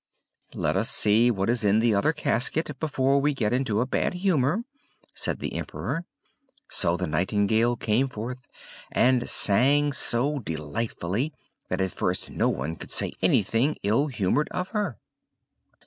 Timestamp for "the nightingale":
6.97-7.75